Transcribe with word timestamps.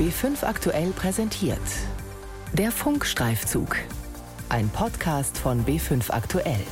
B5 0.00 0.44
aktuell 0.46 0.92
präsentiert. 0.92 1.60
Der 2.54 2.72
Funkstreifzug. 2.72 3.76
Ein 4.48 4.70
Podcast 4.70 5.36
von 5.36 5.66
B5 5.66 6.10
aktuell. 6.10 6.62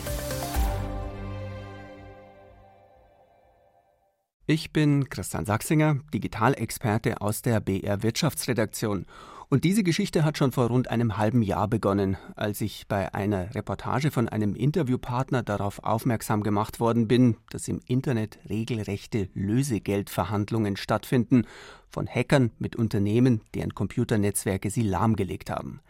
Ich 4.47 4.73
bin 4.73 5.11
Christian 5.11 5.45
Sachsinger, 5.45 5.99
Digitalexperte 6.15 7.21
aus 7.21 7.43
der 7.43 7.61
BR 7.61 8.03
Wirtschaftsredaktion. 8.03 9.05
Und 9.51 9.65
diese 9.65 9.83
Geschichte 9.83 10.27
hat 10.27 10.37
schon 10.37 10.53
vor 10.53 10.67
rund 10.67 10.91
einem 10.91 11.17
halben 11.17 11.41
Jahr 11.41 11.69
begonnen, 11.69 12.19
als 12.37 12.61
ich 12.61 12.87
bei 12.87 13.15
einer 13.15 13.55
Reportage 13.55 14.11
von 14.11 14.29
einem 14.29 14.55
Interviewpartner 14.55 15.43
darauf 15.43 15.83
aufmerksam 15.83 16.43
gemacht 16.43 16.81
worden 16.81 17.09
bin, 17.09 17.39
dass 17.49 17.67
im 17.67 17.81
Internet 17.87 18.39
regelrechte 18.51 19.31
Lösegeldverhandlungen 19.33 20.77
stattfinden 20.77 21.47
von 21.89 22.07
Hackern 22.07 22.51
mit 22.59 22.77
Unternehmen, 22.77 23.41
deren 23.55 23.75
Computernetzwerke 23.75 24.69
sie 24.69 24.83
lahmgelegt 24.83 25.49
haben. 25.49 25.81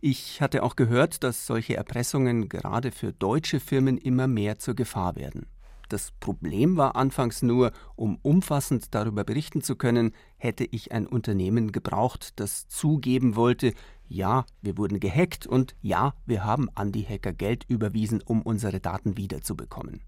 Ich 0.00 0.40
hatte 0.40 0.64
auch 0.64 0.74
gehört, 0.74 1.22
dass 1.22 1.46
solche 1.46 1.76
Erpressungen 1.76 2.48
gerade 2.48 2.90
für 2.90 3.12
deutsche 3.12 3.60
Firmen 3.60 3.98
immer 3.98 4.26
mehr 4.26 4.58
zur 4.58 4.74
Gefahr 4.74 5.14
werden. 5.14 5.46
Das 5.88 6.10
Problem 6.18 6.76
war 6.76 6.96
anfangs 6.96 7.42
nur, 7.42 7.72
um 7.94 8.18
umfassend 8.22 8.94
darüber 8.94 9.24
berichten 9.24 9.62
zu 9.62 9.76
können, 9.76 10.12
hätte 10.36 10.64
ich 10.64 10.92
ein 10.92 11.06
Unternehmen 11.06 11.70
gebraucht, 11.70 12.40
das 12.40 12.66
zugeben 12.68 13.36
wollte, 13.36 13.72
ja, 14.08 14.44
wir 14.62 14.78
wurden 14.78 15.00
gehackt 15.00 15.46
und 15.46 15.74
ja, 15.82 16.14
wir 16.26 16.44
haben 16.44 16.68
an 16.74 16.92
die 16.92 17.04
Hacker 17.04 17.32
Geld 17.32 17.64
überwiesen, 17.68 18.22
um 18.24 18.42
unsere 18.42 18.80
Daten 18.80 19.16
wiederzubekommen. 19.16 20.02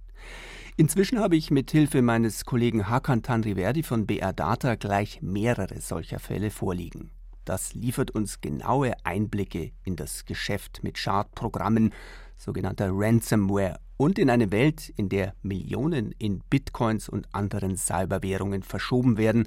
Inzwischen 0.77 1.19
habe 1.19 1.37
ich 1.37 1.51
mit 1.51 1.71
Hilfe 1.71 2.03
meines 2.03 2.45
Kollegen 2.45 2.89
Hakan 2.89 3.23
Tanriverdi 3.23 3.83
von 3.83 4.07
BR 4.07 4.33
Data 4.33 4.77
gleich 4.77 5.21
mehrere 5.23 5.81
solcher 5.81 6.21
Fälle 6.21 6.51
vorliegen. 6.51 7.11
Das 7.45 7.75
liefert 7.75 8.11
uns 8.11 8.41
genaue 8.41 8.93
Einblicke 9.05 9.73
in 9.83 9.97
das 9.97 10.25
Geschäft 10.25 10.85
mit 10.85 10.99
Schadprogrammen, 10.99 11.93
sogenannter 12.37 12.91
Ransomware 12.93 13.81
und 13.99 14.19
in 14.19 14.31
eine 14.31 14.51
Welt, 14.53 14.91
in 14.97 15.11
der 15.11 15.35
Millionen 15.43 16.13
in 16.13 16.41
Bitcoins 16.49 17.09
und 17.11 17.27
anderen 17.35 17.77
Cyberwährungen 17.77 18.63
verschoben 18.63 19.19
werden 19.19 19.47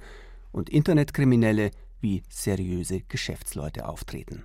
und 0.52 0.70
Internetkriminelle 0.70 1.72
wie 2.02 2.22
seriöse 2.30 3.02
Geschäftsleute 3.02 3.88
auftreten. 3.88 4.44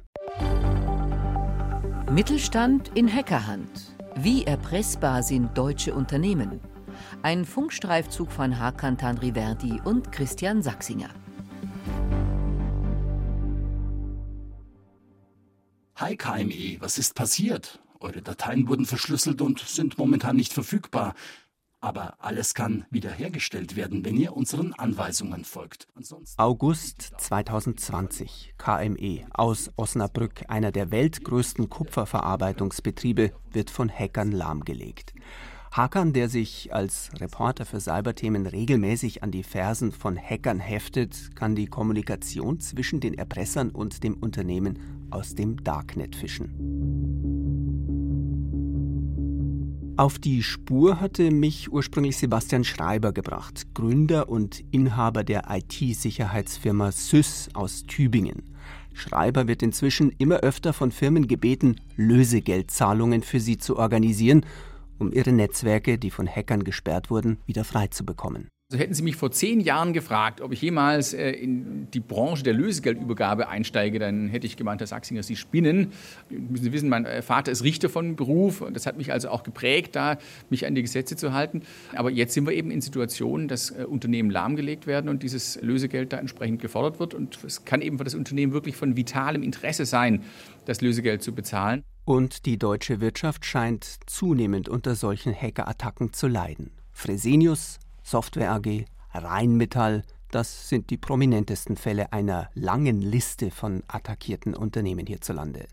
Mittelstand 2.11 2.93
in 2.95 3.13
Hackerhand. 3.13 3.97
Wie 4.15 4.45
erpressbar 4.45 5.23
sind 5.23 5.59
deutsche 5.59 5.93
Unternehmen? 5.93 6.61
Ein 7.23 7.45
Funkstreifzug 7.45 8.31
von 8.31 8.59
Hakan 8.59 8.97
Tanriverdi 8.97 9.81
und 9.85 10.13
Christian 10.13 10.63
Sachsinger. 10.63 11.11
Hi 15.97 16.17
KME, 16.17 16.77
was 16.81 16.99
ist 16.99 17.15
passiert? 17.15 17.81
Eure 18.01 18.23
Dateien 18.23 18.69
wurden 18.69 18.87
verschlüsselt 18.87 19.41
und 19.41 19.61
sind 19.61 19.99
momentan 19.99 20.37
nicht 20.37 20.53
verfügbar. 20.53 21.15
Aber 21.81 22.15
alles 22.19 22.55
kann 22.55 22.87
wiederhergestellt 22.91 23.77
werden, 23.77 24.05
wenn 24.05 24.17
ihr 24.17 24.35
unseren 24.35 24.73
Anweisungen 24.73 25.45
folgt. 25.45 25.87
Ansonsten 25.95 26.41
August 26.41 27.13
2020. 27.19 28.55
KME 28.59 29.27
aus 29.31 29.71
Osnabrück, 29.77 30.45
einer 30.49 30.73
der 30.73 30.91
weltgrößten 30.91 31.69
Kupferverarbeitungsbetriebe, 31.69 33.33
wird 33.53 33.71
von 33.71 33.91
Hackern 33.91 34.33
lahmgelegt. 34.33 35.15
Hakan, 35.71 36.15
der 36.15 36.31
sich 36.31 36.73
als 36.73 37.11
Reporter 37.21 37.67
für 37.67 37.81
Cyberthemen 37.81 38.47
regelmäßig 38.47 39.23
an 39.23 39.31
die 39.31 39.43
Fersen 39.43 39.93
von 39.93 40.17
Hackern 40.17 40.59
heftet, 40.59 41.37
kann 41.37 41.55
die 41.55 41.67
Kommunikation 41.67 42.61
zwischen 42.61 43.01
den 43.01 43.13
Erpressern 43.13 43.71
und 43.71 44.03
dem 44.03 44.15
Unternehmen 44.15 45.09
aus 45.11 45.35
dem 45.35 45.63
Darknet 45.63 46.17
fischen. 46.17 47.46
Auf 49.99 50.19
die 50.19 50.43
Spur 50.43 51.01
hatte 51.01 51.31
mich 51.31 51.73
ursprünglich 51.73 52.19
Sebastian 52.19 52.65
Schreiber 52.65 53.13
gebracht, 53.13 53.73
Gründer 53.73 54.29
und 54.29 54.63
Inhaber 54.71 55.25
der 55.25 55.45
IT-Sicherheitsfirma 55.49 56.93
SYS 56.93 57.49
aus 57.55 57.85
Tübingen. 57.85 58.43
Schreiber 58.93 59.49
wird 59.49 59.63
inzwischen 59.63 60.13
immer 60.19 60.41
öfter 60.41 60.75
von 60.75 60.93
Firmen 60.93 61.29
gebeten, 61.29 61.81
Lösegeldzahlungen 61.97 63.23
für 63.23 63.41
sie 63.41 63.57
zu 63.57 63.79
organisieren, 63.79 64.45
um 64.99 65.13
ihre 65.13 65.33
Netzwerke, 65.33 65.97
die 65.97 66.11
von 66.11 66.29
Hackern 66.29 66.63
gesperrt 66.63 67.09
wurden, 67.09 67.39
wieder 67.47 67.65
frei-zu-bekommen. 67.65 68.49
Also 68.69 68.83
hätten 68.83 68.95
Sie 68.95 69.05
mich 69.05 69.15
vor 69.15 69.31
zehn 69.31 69.61
Jahren 69.61 69.93
gefragt, 69.93 70.41
ob 70.41 70.53
ich 70.53 70.61
jemals 70.61 71.15
äh, 71.15 71.31
in 71.31 71.89
die 71.93 72.01
Branche 72.01 72.43
der 72.43 72.53
Lösegeldübergabe 72.53 73.47
einsteige, 73.47 74.01
dann 74.01 74.27
hätte 74.27 74.49
ich 74.49 74.57
gemeint, 74.57 74.81
Herr 74.81 74.89
Sachsinger, 74.89 75.23
Sie 75.23 75.37
spinnen. 75.37 75.93
Müssen 76.31 76.65
Sie 76.65 76.73
wissen, 76.73 76.89
mein 76.89 77.07
äh, 77.07 77.23
Vater 77.23 77.53
ist 77.53 77.63
Richter 77.63 77.89
von 77.89 78.17
Beruf 78.17 78.63
und 78.63 78.75
das 78.75 78.87
hat 78.87 78.97
mich 78.97 79.13
also 79.13 79.29
auch 79.29 79.45
geprägt, 79.45 79.95
da 79.95 80.19
mich 80.51 80.67
an 80.67 80.75
die 80.75 80.83
Gesetze 80.83 81.15
zu 81.15 81.33
halten. 81.33 81.63
Aber 81.95 82.11
jetzt 82.11 82.35
sind 82.35 82.45
wir 82.45 82.55
eben 82.55 82.73
in 82.73 82.81
Situationen, 82.81 83.47
dass 83.47 83.71
äh, 83.71 83.85
Unternehmen 83.85 84.31
lahmgelegt 84.31 84.89
werden 84.89 85.09
und 85.11 85.23
dieses 85.23 85.63
Lösegeld 85.63 86.13
da 86.13 86.17
entsprechend 86.17 86.61
gefordert 86.61 86.99
wird. 86.99 87.15
Und 87.15 87.39
es 87.45 87.65
kann 87.65 87.81
eben 87.81 87.99
für 87.99 88.05
das 88.05 88.17
Unternehmen 88.17 88.53
wirklich 88.53 88.75
von 88.75 88.97
vitalem 88.97 89.45
Interesse 89.45 89.87
sein, 89.87 90.25
das 90.65 90.81
Lösegeld 90.81 91.23
zu 91.23 91.33
bezahlen. 91.33 91.85
Und 92.05 92.47
die 92.47 92.59
deutsche 92.59 93.01
Wirtschaft 93.01 93.45
scheint 93.45 93.85
zunehmend 94.07 94.69
unter 94.69 94.97
solchen 94.97 95.33
Hackerattacken 95.33 96.13
zu 96.13 96.27
leiden. 96.27 96.73
Fresenius, 96.91 97.79
Software 98.07 98.53
AG, 98.53 98.85
Rheinmetall, 99.13 100.05
das 100.31 100.69
sind 100.69 100.91
die 100.91 100.97
prominentesten 100.97 101.77
Fälle 101.77 102.13
einer 102.13 102.49
langen 102.55 103.01
Liste 103.01 103.51
von 103.51 103.83
attackierten 103.89 104.55
Unternehmen 104.55 105.07
hierzulande. 105.07 105.67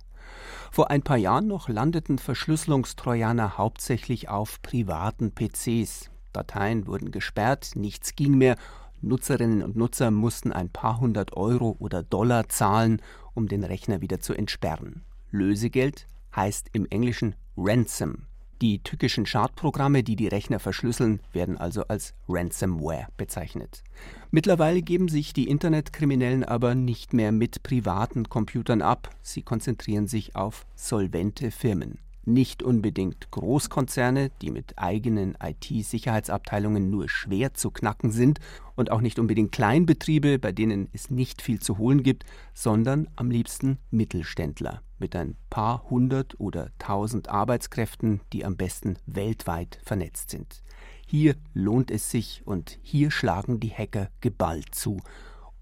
Vor 0.72 0.90
ein 0.90 1.04
paar 1.04 1.18
Jahren 1.18 1.46
noch 1.46 1.70
landeten 1.70 2.18
Verschlüsselungstrojaner 2.18 3.60
hauptsächlich 3.60 4.30
auf 4.30 4.64
privaten 4.64 5.32
PCs. 5.32 6.10
Dateien 6.32 6.88
wurden 6.88 7.12
gesperrt, 7.12 7.74
nichts 7.76 8.16
ging 8.16 8.36
mehr, 8.36 8.56
Nutzerinnen 9.02 9.62
und 9.62 9.76
Nutzer 9.76 10.10
mussten 10.10 10.52
ein 10.52 10.72
paar 10.72 11.00
hundert 11.00 11.38
Euro 11.38 11.76
oder 11.78 12.02
Dollar 12.02 12.50
zahlen, 12.50 13.00
um 13.36 13.48
den 13.48 13.64
Rechner 13.64 14.02
wieder 14.02 14.20
zu 14.20 14.34
entsperren. 14.34 15.04
Lösegeld 15.30 16.08
heißt 16.36 16.70
im 16.74 16.88
Englischen 16.90 17.36
Ransom, 17.56 18.26
die 18.62 18.80
tückischen 18.80 19.26
Schadprogramme, 19.26 20.04
die 20.04 20.16
die 20.16 20.28
Rechner 20.28 20.60
verschlüsseln, 20.60 21.20
werden 21.32 21.58
also 21.58 21.84
als 21.88 22.14
Ransomware 22.30 23.08
bezeichnet. 23.18 23.84
Mittlerweile 24.32 24.82
geben 24.82 25.08
sich 25.08 25.34
die 25.34 25.48
Internetkriminellen 25.48 26.44
aber 26.44 26.76
nicht 26.76 27.14
mehr 27.14 27.32
mit 27.32 27.64
privaten 27.64 28.30
Computern 28.30 28.82
ab, 28.82 29.10
sie 29.22 29.42
konzentrieren 29.42 30.08
sich 30.08 30.36
auf 30.36 30.66
solvente 30.76 31.52
Firmen 31.52 32.03
nicht 32.26 32.64
unbedingt 32.64 33.32
Großkonzerne, 33.32 34.32
die 34.42 34.52
mit 34.52 34.78
eigenen 34.78 35.38
IT-Sicherheitsabteilungen 35.42 36.90
nur 36.90 37.10
schwer 37.10 37.54
zu 37.54 37.72
knacken 37.72 38.12
sind, 38.12 38.40
und 38.76 38.92
auch 38.92 39.02
nicht 39.02 39.20
unbedingt 39.20 39.52
Kleinbetriebe, 39.52 40.40
bei 40.40 40.52
denen 40.52 40.90
es 40.94 41.10
nicht 41.10 41.42
viel 41.42 41.60
zu 41.60 41.78
holen 41.78 42.02
gibt, 42.04 42.24
sondern 42.54 43.08
am 43.16 43.30
liebsten 43.30 43.78
Mittelständler 43.92 44.82
mit 44.98 45.16
ein 45.16 45.36
paar 45.50 45.90
hundert 45.90 46.40
oder 46.40 46.72
tausend 46.80 47.30
Arbeitskräften, 47.30 48.22
die 48.32 48.46
am 48.46 48.56
besten 48.56 48.98
weltweit 49.06 49.80
vernetzt 49.84 50.30
sind. 50.32 50.64
Hier 51.06 51.36
lohnt 51.54 51.92
es 51.92 52.10
sich 52.10 52.42
und 52.46 52.80
hier 52.82 53.12
schlagen 53.12 53.60
die 53.60 53.70
Hacker 53.70 54.10
geballt 54.22 54.74
zu. 54.74 55.00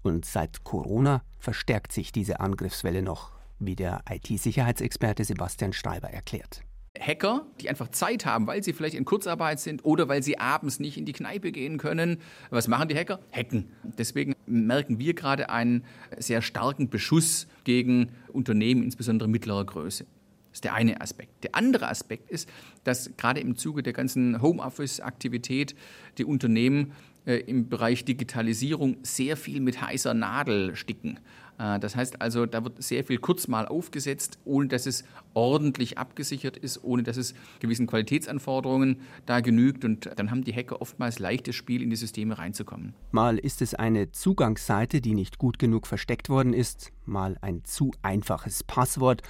Und 0.02 0.24
seit 0.24 0.64
Corona 0.64 1.22
verstärkt 1.38 1.92
sich 1.92 2.12
diese 2.12 2.40
Angriffswelle 2.40 3.02
noch 3.02 3.32
wie 3.66 3.76
der 3.76 4.02
IT-Sicherheitsexperte 4.10 5.24
Sebastian 5.24 5.72
Schreiber 5.72 6.08
erklärt. 6.08 6.62
Hacker, 6.98 7.46
die 7.60 7.70
einfach 7.70 7.88
Zeit 7.88 8.26
haben, 8.26 8.46
weil 8.46 8.62
sie 8.62 8.72
vielleicht 8.72 8.94
in 8.94 9.04
Kurzarbeit 9.04 9.60
sind 9.60 9.84
oder 9.84 10.08
weil 10.08 10.22
sie 10.22 10.38
abends 10.38 10.78
nicht 10.78 10.98
in 10.98 11.06
die 11.06 11.12
Kneipe 11.12 11.50
gehen 11.50 11.78
können. 11.78 12.18
Was 12.50 12.68
machen 12.68 12.88
die 12.88 12.96
Hacker? 12.96 13.20
Hacken. 13.32 13.72
Deswegen 13.82 14.34
merken 14.46 14.98
wir 14.98 15.14
gerade 15.14 15.48
einen 15.48 15.84
sehr 16.18 16.42
starken 16.42 16.90
Beschuss 16.90 17.46
gegen 17.64 18.12
Unternehmen, 18.32 18.82
insbesondere 18.82 19.28
mittlerer 19.28 19.64
Größe. 19.64 20.04
Das 20.04 20.58
ist 20.58 20.64
der 20.64 20.74
eine 20.74 21.00
Aspekt. 21.00 21.44
Der 21.44 21.54
andere 21.54 21.88
Aspekt 21.88 22.30
ist, 22.30 22.46
dass 22.84 23.16
gerade 23.16 23.40
im 23.40 23.56
Zuge 23.56 23.82
der 23.82 23.94
ganzen 23.94 24.42
Homeoffice-Aktivität 24.42 25.74
die 26.18 26.26
Unternehmen 26.26 26.92
im 27.24 27.68
Bereich 27.68 28.04
Digitalisierung 28.04 28.96
sehr 29.02 29.36
viel 29.36 29.60
mit 29.60 29.80
heißer 29.80 30.14
Nadel 30.14 30.74
sticken. 30.74 31.20
Äh, 31.58 31.78
das 31.78 31.96
heißt 31.96 32.20
also, 32.20 32.46
da 32.46 32.64
wird 32.64 32.82
sehr 32.82 33.04
viel 33.04 33.18
kurz 33.18 33.48
mal 33.48 33.66
aufgesetzt, 33.66 34.38
ohne 34.44 34.68
dass 34.68 34.86
es 34.86 35.04
ordentlich 35.34 35.98
abgesichert 35.98 36.56
ist, 36.56 36.82
ohne 36.82 37.02
dass 37.02 37.16
es 37.16 37.34
gewissen 37.60 37.86
Qualitätsanforderungen 37.86 39.00
da 39.26 39.40
genügt. 39.40 39.84
Und 39.84 40.10
dann 40.16 40.30
haben 40.30 40.44
die 40.44 40.52
Hacker 40.52 40.80
oftmals 40.80 41.18
leichtes 41.18 41.54
Spiel, 41.54 41.82
in 41.82 41.90
die 41.90 41.96
Systeme 41.96 42.38
reinzukommen. 42.38 42.94
Mal 43.12 43.38
ist 43.38 43.62
es 43.62 43.74
eine 43.74 44.12
Zugangsseite, 44.12 45.00
die 45.00 45.14
nicht 45.14 45.38
gut 45.38 45.58
genug 45.58 45.86
versteckt 45.86 46.28
worden 46.28 46.52
ist, 46.52 46.92
mal 47.04 47.38
ein 47.40 47.64
zu 47.64 47.92
einfaches 48.02 48.64
Passwort 48.64 49.22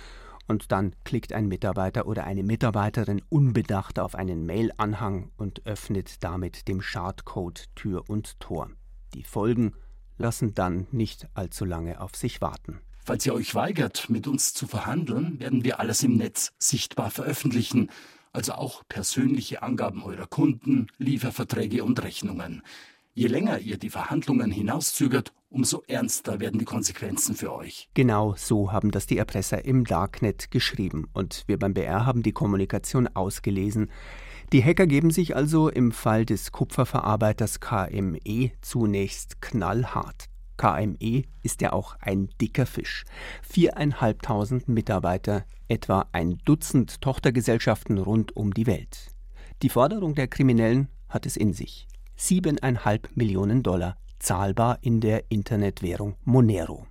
und 0.48 0.72
dann 0.72 0.94
klickt 1.04 1.32
ein 1.32 1.48
Mitarbeiter 1.48 2.06
oder 2.06 2.24
eine 2.24 2.42
Mitarbeiterin 2.42 3.22
unbedacht 3.28 3.98
auf 3.98 4.14
einen 4.14 4.46
Mail-Anhang 4.46 5.30
und 5.36 5.66
öffnet 5.66 6.22
damit 6.22 6.68
dem 6.68 6.82
Schadcode 6.82 7.66
Tür 7.74 8.04
und 8.08 8.38
Tor. 8.40 8.70
Die 9.14 9.24
Folgen 9.24 9.74
lassen 10.18 10.54
dann 10.54 10.86
nicht 10.90 11.28
allzu 11.34 11.64
lange 11.64 12.00
auf 12.00 12.16
sich 12.16 12.40
warten. 12.40 12.80
Falls 13.04 13.26
ihr 13.26 13.34
euch 13.34 13.54
weigert, 13.54 14.08
mit 14.10 14.28
uns 14.28 14.54
zu 14.54 14.66
verhandeln, 14.66 15.40
werden 15.40 15.64
wir 15.64 15.80
alles 15.80 16.02
im 16.04 16.16
Netz 16.16 16.52
sichtbar 16.58 17.10
veröffentlichen, 17.10 17.90
also 18.32 18.52
auch 18.52 18.82
persönliche 18.88 19.62
Angaben 19.62 20.04
eurer 20.04 20.26
Kunden, 20.26 20.86
Lieferverträge 20.98 21.84
und 21.84 22.02
Rechnungen. 22.02 22.62
Je 23.12 23.26
länger 23.26 23.58
ihr 23.58 23.76
die 23.76 23.90
Verhandlungen 23.90 24.50
hinauszögert, 24.50 25.32
umso 25.52 25.82
ernster 25.86 26.40
werden 26.40 26.58
die 26.58 26.64
Konsequenzen 26.64 27.34
für 27.34 27.52
euch. 27.52 27.88
Genau 27.94 28.34
so 28.36 28.72
haben 28.72 28.90
das 28.90 29.06
die 29.06 29.18
Erpresser 29.18 29.64
im 29.64 29.84
Darknet 29.84 30.50
geschrieben 30.50 31.08
und 31.12 31.44
wir 31.46 31.58
beim 31.58 31.74
BR 31.74 32.06
haben 32.06 32.22
die 32.22 32.32
Kommunikation 32.32 33.08
ausgelesen. 33.08 33.90
Die 34.52 34.64
Hacker 34.64 34.86
geben 34.86 35.10
sich 35.10 35.36
also 35.36 35.68
im 35.68 35.92
Fall 35.92 36.26
des 36.26 36.52
Kupferverarbeiters 36.52 37.60
KME 37.60 38.50
zunächst 38.60 39.40
knallhart. 39.40 40.26
KME 40.56 41.24
ist 41.42 41.60
ja 41.62 41.72
auch 41.72 41.96
ein 42.00 42.28
dicker 42.40 42.66
Fisch. 42.66 43.04
Viereinhalbtausend 43.42 44.68
Mitarbeiter, 44.68 45.44
etwa 45.68 46.06
ein 46.12 46.38
Dutzend 46.44 47.00
Tochtergesellschaften 47.00 47.98
rund 47.98 48.36
um 48.36 48.52
die 48.52 48.66
Welt. 48.66 49.10
Die 49.62 49.70
Forderung 49.70 50.14
der 50.14 50.28
Kriminellen 50.28 50.88
hat 51.08 51.26
es 51.26 51.36
in 51.36 51.52
sich. 51.52 51.88
7,5 52.18 53.08
Millionen 53.14 53.62
Dollar, 53.62 53.96
zahlbar 54.22 54.78
in 54.80 55.00
der 55.00 55.30
Internetwährung 55.30 56.16
Monero. 56.24 56.86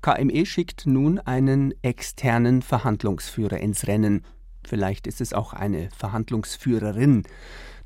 KME 0.00 0.44
schickt 0.46 0.86
nun 0.86 1.18
einen 1.20 1.74
externen 1.82 2.62
Verhandlungsführer 2.62 3.58
ins 3.58 3.86
Rennen. 3.86 4.24
Vielleicht 4.64 5.06
ist 5.06 5.20
es 5.20 5.32
auch 5.32 5.52
eine 5.52 5.88
Verhandlungsführerin. 5.96 7.24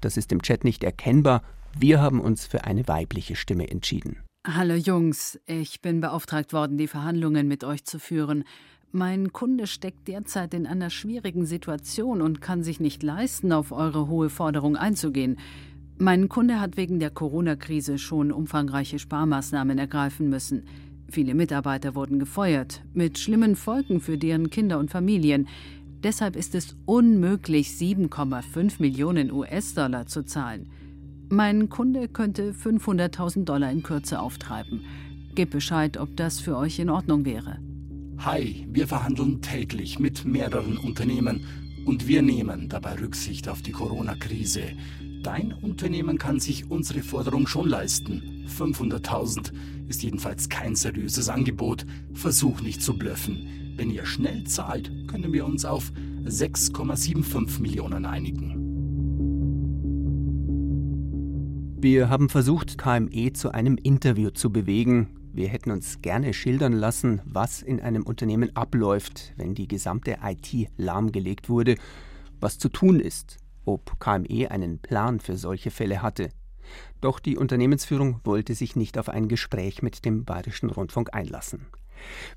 Das 0.00 0.16
ist 0.16 0.32
im 0.32 0.42
Chat 0.42 0.64
nicht 0.64 0.84
erkennbar. 0.84 1.42
Wir 1.78 2.00
haben 2.00 2.20
uns 2.20 2.46
für 2.46 2.64
eine 2.64 2.88
weibliche 2.88 3.36
Stimme 3.36 3.68
entschieden. 3.68 4.22
Hallo 4.46 4.74
Jungs, 4.74 5.40
ich 5.46 5.82
bin 5.82 6.00
beauftragt 6.00 6.52
worden, 6.52 6.78
die 6.78 6.86
Verhandlungen 6.86 7.48
mit 7.48 7.64
euch 7.64 7.84
zu 7.84 7.98
führen. 7.98 8.44
Mein 8.92 9.32
Kunde 9.32 9.66
steckt 9.66 10.08
derzeit 10.08 10.54
in 10.54 10.66
einer 10.66 10.88
schwierigen 10.88 11.44
Situation 11.44 12.22
und 12.22 12.40
kann 12.40 12.62
sich 12.62 12.78
nicht 12.78 13.02
leisten, 13.02 13.52
auf 13.52 13.72
eure 13.72 14.08
hohe 14.08 14.30
Forderung 14.30 14.76
einzugehen. 14.76 15.38
Mein 15.98 16.28
Kunde 16.28 16.60
hat 16.60 16.76
wegen 16.76 17.00
der 17.00 17.08
Corona-Krise 17.08 17.96
schon 17.96 18.30
umfangreiche 18.30 18.98
Sparmaßnahmen 18.98 19.78
ergreifen 19.78 20.28
müssen. 20.28 20.64
Viele 21.08 21.34
Mitarbeiter 21.34 21.94
wurden 21.94 22.18
gefeuert, 22.18 22.82
mit 22.92 23.18
schlimmen 23.18 23.56
Folgen 23.56 24.02
für 24.02 24.18
deren 24.18 24.50
Kinder 24.50 24.78
und 24.78 24.90
Familien. 24.90 25.48
Deshalb 26.02 26.36
ist 26.36 26.54
es 26.54 26.76
unmöglich, 26.84 27.68
7,5 27.70 28.74
Millionen 28.78 29.32
US-Dollar 29.32 30.06
zu 30.06 30.22
zahlen. 30.26 30.68
Mein 31.30 31.70
Kunde 31.70 32.08
könnte 32.08 32.52
500.000 32.52 33.44
Dollar 33.44 33.72
in 33.72 33.82
Kürze 33.82 34.20
auftreiben. 34.20 34.82
Gebt 35.34 35.52
Bescheid, 35.52 35.96
ob 35.96 36.14
das 36.14 36.40
für 36.40 36.58
euch 36.58 36.78
in 36.78 36.90
Ordnung 36.90 37.24
wäre. 37.24 37.58
Hi, 38.18 38.66
wir 38.70 38.86
verhandeln 38.86 39.40
täglich 39.40 39.98
mit 39.98 40.26
mehreren 40.26 40.76
Unternehmen 40.76 41.46
und 41.86 42.06
wir 42.06 42.20
nehmen 42.20 42.68
dabei 42.68 42.96
Rücksicht 42.96 43.48
auf 43.48 43.62
die 43.62 43.72
Corona-Krise. 43.72 44.62
Dein 45.26 45.52
Unternehmen 45.54 46.18
kann 46.18 46.38
sich 46.38 46.70
unsere 46.70 47.02
Forderung 47.02 47.48
schon 47.48 47.68
leisten. 47.68 48.46
500.000 48.46 49.50
ist 49.88 50.04
jedenfalls 50.04 50.48
kein 50.48 50.76
seriöses 50.76 51.28
Angebot. 51.28 51.84
Versuch 52.12 52.60
nicht 52.60 52.80
zu 52.80 52.96
blöffen. 52.96 53.74
Wenn 53.74 53.90
ihr 53.90 54.06
schnell 54.06 54.44
zahlt, 54.44 54.92
können 55.08 55.32
wir 55.32 55.44
uns 55.44 55.64
auf 55.64 55.90
6,75 56.22 57.60
Millionen 57.60 58.06
einigen. 58.06 58.54
Wir 61.80 62.08
haben 62.08 62.28
versucht, 62.28 62.78
KME 62.78 63.32
zu 63.32 63.50
einem 63.50 63.78
Interview 63.78 64.30
zu 64.30 64.52
bewegen. 64.52 65.08
Wir 65.32 65.48
hätten 65.48 65.72
uns 65.72 66.02
gerne 66.02 66.34
schildern 66.34 66.72
lassen, 66.72 67.20
was 67.24 67.62
in 67.62 67.80
einem 67.80 68.04
Unternehmen 68.04 68.54
abläuft, 68.54 69.32
wenn 69.36 69.56
die 69.56 69.66
gesamte 69.66 70.18
IT 70.22 70.68
lahmgelegt 70.76 71.48
wurde, 71.48 71.74
was 72.38 72.58
zu 72.58 72.68
tun 72.68 73.00
ist, 73.00 73.38
ob 73.66 74.00
KME 74.00 74.50
einen 74.50 74.78
Plan 74.78 75.20
für 75.20 75.36
solche 75.36 75.70
Fälle 75.70 76.02
hatte. 76.02 76.30
Doch 77.00 77.20
die 77.20 77.36
Unternehmensführung 77.36 78.20
wollte 78.24 78.54
sich 78.54 78.74
nicht 78.76 78.98
auf 78.98 79.08
ein 79.08 79.28
Gespräch 79.28 79.82
mit 79.82 80.04
dem 80.04 80.24
Bayerischen 80.24 80.70
Rundfunk 80.70 81.14
einlassen. 81.14 81.66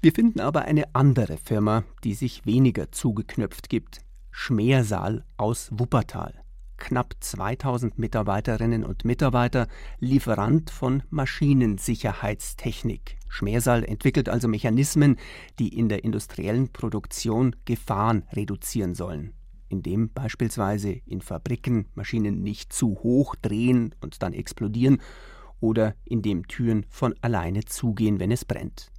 Wir 0.01 0.13
finden 0.13 0.39
aber 0.39 0.63
eine 0.63 0.85
andere 0.93 1.37
Firma, 1.37 1.83
die 2.03 2.13
sich 2.13 2.45
weniger 2.45 2.91
zugeknöpft 2.91 3.69
gibt. 3.69 4.01
Schmeersaal 4.31 5.25
aus 5.37 5.69
Wuppertal. 5.71 6.33
Knapp 6.77 7.15
2000 7.19 7.99
Mitarbeiterinnen 7.99 8.85
und 8.85 9.03
Mitarbeiter, 9.03 9.67
Lieferant 9.99 10.69
von 10.69 11.03
Maschinensicherheitstechnik. 11.09 13.17
Schmeersaal 13.27 13.83
entwickelt 13.83 14.29
also 14.29 14.47
Mechanismen, 14.47 15.17
die 15.59 15.77
in 15.77 15.89
der 15.89 16.05
industriellen 16.05 16.71
Produktion 16.71 17.53
Gefahren 17.65 18.23
reduzieren 18.31 18.95
sollen 18.95 19.33
indem 19.69 20.09
beispielsweise 20.09 20.99
in 21.05 21.21
Fabriken 21.21 21.85
Maschinen 21.95 22.41
nicht 22.41 22.73
zu 22.73 22.99
hoch 23.03 23.35
drehen 23.35 23.95
und 24.01 24.21
dann 24.21 24.33
explodieren 24.33 24.99
oder 25.59 25.95
indem 26.05 26.47
Türen 26.47 26.85
von 26.89 27.15
alleine 27.21 27.65
zugehen, 27.65 28.19
wenn 28.19 28.31
es 28.31 28.45
brennt. 28.45 28.91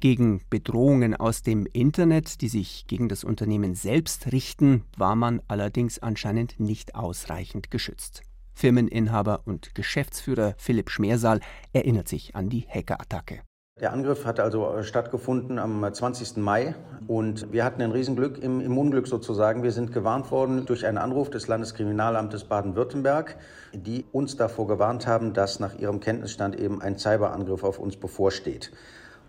Gegen 0.00 0.40
Bedrohungen 0.48 1.14
aus 1.14 1.42
dem 1.42 1.66
Internet, 1.66 2.40
die 2.40 2.48
sich 2.48 2.86
gegen 2.86 3.08
das 3.08 3.24
Unternehmen 3.24 3.74
selbst 3.74 4.32
richten, 4.32 4.84
war 4.96 5.16
man 5.16 5.42
allerdings 5.48 5.98
anscheinend 5.98 6.58
nicht 6.58 6.94
ausreichend 6.94 7.70
geschützt. 7.70 8.22
Firmeninhaber 8.54 9.42
und 9.44 9.74
Geschäftsführer 9.74 10.54
Philipp 10.58 10.90
Schmersal 10.90 11.40
erinnert 11.72 12.08
sich 12.08 12.34
an 12.36 12.48
die 12.48 12.66
Hackerattacke. 12.68 13.40
Der 13.80 13.94
Angriff 13.94 14.26
hat 14.26 14.38
also 14.40 14.74
äh, 14.74 14.82
stattgefunden 14.82 15.58
am 15.58 15.86
20. 15.90 16.36
Äh, 16.36 16.40
Mai 16.40 16.74
und 17.06 17.50
wir 17.50 17.64
hatten 17.64 17.80
ein 17.80 17.92
Riesenglück 17.92 18.36
im, 18.36 18.60
im 18.60 18.76
Unglück 18.76 19.08
sozusagen. 19.08 19.62
Wir 19.62 19.72
sind 19.72 19.92
gewarnt 19.92 20.30
worden 20.30 20.66
durch 20.66 20.84
einen 20.84 20.98
Anruf 20.98 21.30
des 21.30 21.48
Landeskriminalamtes 21.48 22.44
Baden-Württemberg, 22.44 23.36
die 23.72 24.04
uns 24.12 24.36
davor 24.36 24.66
gewarnt 24.66 25.06
haben, 25.06 25.32
dass 25.32 25.60
nach 25.60 25.78
ihrem 25.78 26.00
Kenntnisstand 26.00 26.60
eben 26.60 26.82
ein 26.82 26.98
Cyberangriff 26.98 27.64
auf 27.64 27.78
uns 27.78 27.96
bevorsteht. 27.96 28.70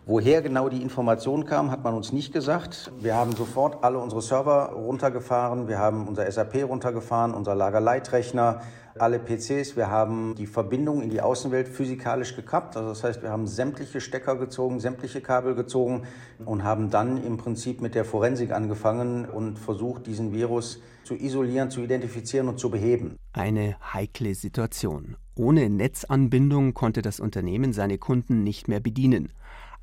Woher 0.06 0.42
genau 0.42 0.68
die 0.68 0.82
Information 0.82 1.46
kam, 1.46 1.72
hat 1.72 1.84
man 1.84 1.94
uns 1.94 2.12
nicht 2.12 2.34
gesagt. 2.34 2.92
Wir 3.00 3.16
haben 3.16 3.34
sofort 3.36 3.84
alle 3.84 4.00
unsere 4.00 4.22
Server 4.22 4.74
runtergefahren, 4.74 5.68
wir 5.68 5.78
haben 5.78 6.08
unser 6.08 6.30
SAP 6.30 6.64
runtergefahren, 6.68 7.34
unser 7.34 7.56
Lagerleitrechner, 7.56 8.62
alle 9.00 9.20
PCs. 9.20 9.76
Wir 9.76 9.90
haben 9.90 10.36
die 10.36 10.48
Verbindung 10.48 11.02
in 11.02 11.10
die 11.10 11.22
Außenwelt 11.22 11.68
physikalisch 11.68 12.36
gekappt. 12.36 12.78
Also 12.78 12.90
das 12.90 13.04
heißt, 13.04 13.22
wir 13.22 13.30
haben 13.30 13.48
sämtliche 13.48 14.02
Stecker 14.02 14.36
gezogen, 14.36 14.80
sämtliche 14.80 15.22
Kabel 15.22 15.56
gezogen 15.56 16.04
und 16.46 16.64
haben 16.64 16.90
dann 16.90 17.24
im 17.24 17.38
Prinzip 17.38 17.82
mit 17.82 17.96
der 17.96 18.06
Forensik 18.06 18.52
angefangen 18.52 19.26
und 19.26 19.58
versucht, 19.58 20.08
diesen 20.08 20.34
Virus 20.34 20.82
zu 21.04 21.16
isolieren, 21.16 21.70
zu 21.70 21.82
identifizieren 21.82 22.48
und 22.48 22.60
zu 22.60 22.70
beheben. 22.70 23.18
Eine 23.34 23.76
heikle 23.94 24.36
Situation. 24.36 25.16
Ohne 25.36 25.70
Netzanbindung 25.70 26.74
konnte 26.74 27.02
das 27.02 27.20
Unternehmen 27.20 27.74
seine 27.74 27.98
Kunden 27.98 28.44
nicht 28.44 28.68
mehr 28.68 28.80
bedienen. 28.80 29.32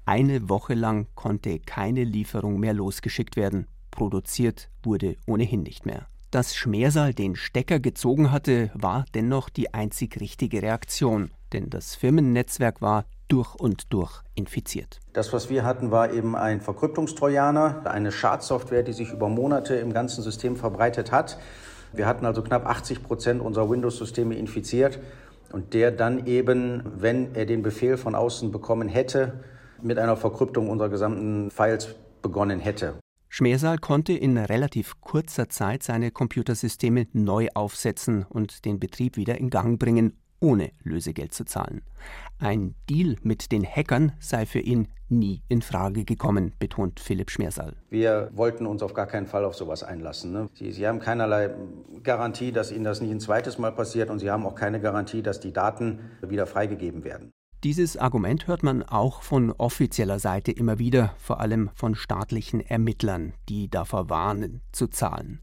Eine 0.05 0.49
Woche 0.49 0.75
lang 0.75 1.07
konnte 1.15 1.59
keine 1.59 2.05
Lieferung 2.05 2.61
mehr 2.61 2.73
losgeschickt 2.73 3.37
werden. 3.37 3.67
Produziert 3.91 4.71
wurde 4.83 5.17
ohnehin 5.27 5.63
nicht 5.63 5.85
mehr. 5.85 6.07
Dass 6.31 6.55
Schmersal 6.55 7.15
den 7.15 7.37
Stecker 7.37 7.81
gezogen 7.81 8.31
hatte, 8.31 8.71
war 8.75 9.07
dennoch 9.15 9.49
die 9.49 9.73
einzig 9.73 10.21
richtige 10.21 10.61
Reaktion, 10.61 11.31
denn 11.55 11.71
das 11.71 11.95
Firmennetzwerk 11.95 12.83
war 12.83 13.07
durch 13.29 13.55
und 13.55 13.91
durch 13.95 14.21
infiziert. 14.35 15.01
Das, 15.15 15.33
was 15.33 15.49
wir 15.49 15.65
hatten, 15.65 15.91
war 15.91 16.13
eben 16.13 16.37
ein 16.37 16.61
Verkryptungstrojaner, 16.61 17.81
eine 17.87 18.13
Schadsoftware, 18.13 18.83
die 18.83 18.93
sich 18.93 19.11
über 19.11 19.31
Monate 19.31 19.77
im 19.77 19.95
ganzen 19.95 20.23
System 20.23 20.57
verbreitet 20.57 21.13
hat. 21.13 21.39
Wir 21.95 22.07
hatten 22.07 22.27
also 22.27 22.43
knapp 22.43 22.67
80 22.67 23.03
Prozent 23.03 23.41
unserer 23.41 23.71
Windows-Systeme 23.71 24.35
infiziert 24.35 24.99
und 25.51 25.73
der 25.73 25.91
dann 25.91 26.27
eben, 26.27 26.83
wenn 26.99 27.35
er 27.37 27.47
den 27.47 27.63
Befehl 27.63 27.97
von 27.97 28.15
außen 28.15 28.53
bekommen 28.53 28.89
hätte, 28.89 29.41
mit 29.81 29.99
einer 29.99 30.17
Verkryptung 30.17 30.69
unserer 30.69 30.91
gesamten 30.91 31.51
Files 31.51 31.95
begonnen 32.21 32.61
hätte. 32.61 32.99
Schmersal 33.29 33.79
konnte 33.79 34.13
in 34.13 34.39
relativ 34.39 35.01
kurzer 35.01 35.49
Zeit 35.49 35.83
seine 35.83 36.11
Computersysteme 36.11 37.07
neu 37.13 37.49
aufsetzen 37.55 38.25
und 38.29 38.65
den 38.65 38.81
Betrieb 38.81 39.17
wieder 39.17 39.39
in 39.39 39.51
Gang 39.51 39.79
bringen, 39.79 40.15
ohne 40.41 40.71
Lösegeld 40.83 41.35
zu 41.35 41.45
zahlen. 41.45 41.83
Ein 42.39 42.75
Deal 42.89 43.17
mit 43.23 43.51
den 43.53 43.65
Hackern 43.65 44.13
sei 44.21 44.47
für 44.47 44.61
ihn 44.61 44.89
nie 45.09 45.43
in 45.49 45.63
Frage 45.63 46.05
gekommen, 46.05 46.53
betont 46.59 47.01
Philipp 47.01 47.31
Schmersal. 47.31 47.75
Wir 47.91 48.31
wollten 48.33 48.67
uns 48.67 48.83
auf 48.83 48.95
gar 48.95 49.07
keinen 49.07 49.27
Fall 49.27 49.45
auf 49.45 49.55
sowas 49.55 49.83
einlassen. 49.83 50.33
Ne? 50.33 50.49
Sie, 50.55 50.71
Sie, 50.73 50.87
haben 50.87 51.01
keinerlei 51.01 51.51
Garantie, 52.03 52.53
dass 52.53 52.71
Ihnen 52.71 52.85
das 52.85 53.01
nicht 53.01 53.11
ein 53.11 53.21
zweites 53.21 53.59
Mal 53.59 53.73
passiert 53.73 54.11
und 54.11 54.19
Sie 54.19 54.31
haben 54.31 54.47
auch 54.47 54.55
keine 54.55 54.81
Garantie, 54.81 55.23
dass 55.23 55.41
die 55.41 55.53
Daten 55.53 56.01
wieder 56.23 56.47
freigegeben 56.47 57.05
werden. 57.05 57.33
Dieses 57.65 57.97
Argument 57.97 58.47
hört 58.47 58.63
man 58.63 58.85
auch 58.85 59.23
von 59.23 59.51
offizieller 59.51 60.21
Seite 60.21 60.53
immer 60.53 60.79
wieder, 60.79 61.15
vor 61.19 61.41
allem 61.41 61.71
von 61.75 61.97
staatlichen 61.97 62.61
Ermittlern, 62.61 63.33
die 63.49 63.69
davor 63.69 64.09
warnen, 64.09 64.61
zu 64.71 64.87
zahlen. 64.87 65.41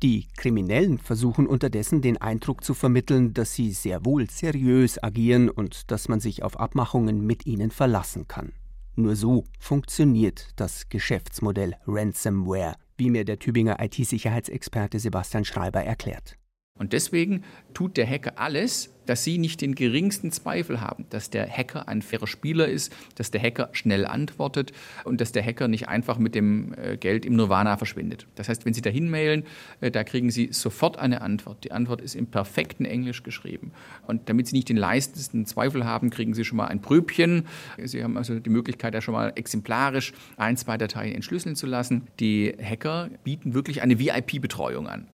Die 0.00 0.28
Kriminellen 0.36 0.98
versuchen 0.98 1.48
unterdessen 1.48 2.00
den 2.00 2.16
Eindruck 2.16 2.62
zu 2.62 2.74
vermitteln, 2.74 3.34
dass 3.34 3.54
sie 3.54 3.72
sehr 3.72 4.04
wohl 4.04 4.30
seriös 4.30 5.02
agieren 5.02 5.50
und 5.50 5.90
dass 5.90 6.08
man 6.08 6.20
sich 6.20 6.44
auf 6.44 6.60
Abmachungen 6.60 7.26
mit 7.26 7.44
ihnen 7.44 7.72
verlassen 7.72 8.28
kann. 8.28 8.52
Nur 8.94 9.16
so 9.16 9.44
funktioniert 9.58 10.50
das 10.54 10.88
Geschäftsmodell 10.88 11.74
Ransomware, 11.88 12.76
wie 12.96 13.10
mir 13.10 13.24
der 13.24 13.40
Tübinger 13.40 13.78
IT-Sicherheitsexperte 13.80 15.00
Sebastian 15.00 15.44
Schreiber 15.44 15.82
erklärt. 15.82 16.36
Und 16.78 16.92
deswegen 16.92 17.44
tut 17.74 17.96
der 17.96 18.08
Hacker 18.08 18.32
alles, 18.36 18.90
dass 19.08 19.24
Sie 19.24 19.38
nicht 19.38 19.60
den 19.62 19.74
geringsten 19.74 20.30
Zweifel 20.30 20.80
haben, 20.80 21.06
dass 21.10 21.30
der 21.30 21.48
Hacker 21.48 21.88
ein 21.88 22.02
fairer 22.02 22.26
Spieler 22.26 22.68
ist, 22.68 22.94
dass 23.14 23.30
der 23.30 23.40
Hacker 23.40 23.70
schnell 23.72 24.04
antwortet 24.06 24.72
und 25.04 25.20
dass 25.20 25.32
der 25.32 25.42
Hacker 25.42 25.66
nicht 25.66 25.88
einfach 25.88 26.18
mit 26.18 26.34
dem 26.34 26.74
äh, 26.74 26.96
Geld 26.98 27.24
im 27.24 27.34
Nirvana 27.36 27.78
verschwindet. 27.78 28.26
Das 28.34 28.48
heißt, 28.48 28.66
wenn 28.66 28.74
Sie 28.74 28.82
dahin 28.82 29.08
mailen, 29.08 29.44
äh, 29.80 29.90
da 29.90 30.04
kriegen 30.04 30.30
Sie 30.30 30.50
sofort 30.52 30.98
eine 30.98 31.22
Antwort. 31.22 31.64
Die 31.64 31.72
Antwort 31.72 32.02
ist 32.02 32.14
im 32.14 32.26
perfekten 32.26 32.84
Englisch 32.84 33.22
geschrieben. 33.22 33.72
Und 34.06 34.28
damit 34.28 34.48
Sie 34.48 34.56
nicht 34.56 34.68
den 34.68 34.76
leistesten 34.76 35.46
Zweifel 35.46 35.86
haben, 35.86 36.10
kriegen 36.10 36.34
Sie 36.34 36.44
schon 36.44 36.58
mal 36.58 36.66
ein 36.66 36.82
Pröbchen. 36.82 37.46
Sie 37.82 38.04
haben 38.04 38.18
also 38.18 38.38
die 38.38 38.50
Möglichkeit, 38.50 38.92
da 38.92 39.00
schon 39.00 39.14
mal 39.14 39.32
exemplarisch 39.36 40.12
ein, 40.36 40.56
zwei 40.58 40.76
Dateien 40.76 41.14
entschlüsseln 41.14 41.56
zu 41.56 41.66
lassen. 41.66 42.08
Die 42.20 42.54
Hacker 42.62 43.08
bieten 43.24 43.54
wirklich 43.54 43.80
eine 43.80 43.98
VIP-Betreuung 43.98 44.86
an. 44.86 45.08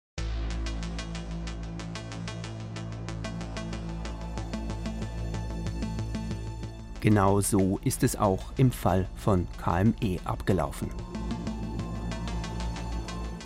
Genau 7.00 7.40
so 7.40 7.80
ist 7.82 8.02
es 8.02 8.14
auch 8.16 8.52
im 8.58 8.70
Fall 8.70 9.08
von 9.16 9.46
KME 9.62 10.18
abgelaufen. 10.24 10.90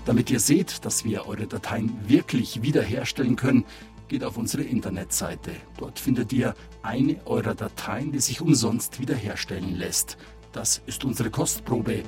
Damit 0.07 0.29
ihr 0.31 0.41
seht, 0.41 0.85
dass 0.85 1.05
wir 1.05 1.27
eure 1.27 1.47
Dateien 1.47 1.97
wirklich 2.09 2.63
wiederherstellen 2.63 3.37
können, 3.37 3.65
geht 4.09 4.25
auf 4.25 4.37
unsere 4.37 4.65
Internetseite. 4.65 5.53
Dort 5.79 5.99
findet 5.99 6.33
ihr 6.33 6.55
eine 6.83 7.17
eurer 7.27 7.55
Dateien, 7.55 8.13
die 8.13 8.19
sich 8.19 8.41
umsonst 8.41 9.01
wiederherstellen 9.01 9.77
lässt. 9.77 10.19
Das 10.53 10.83
ist 10.87 11.05
unsere 11.05 11.31
Kostprobe. 11.31 12.03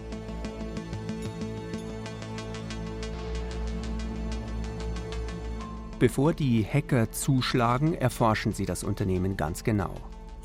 Bevor 5.99 6.35
die 6.35 6.65
Hacker 6.65 7.11
zuschlagen, 7.13 7.95
erforschen 7.95 8.53
sie 8.53 8.67
das 8.67 8.85
Unternehmen 8.85 9.39
ganz 9.39 9.65
genau. 9.65 9.95